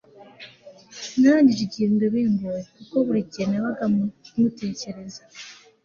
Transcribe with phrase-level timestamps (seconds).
[1.19, 3.85] Narangije igihembwe bingoye kuko burigihe nabaga
[4.39, 5.21] mutekereza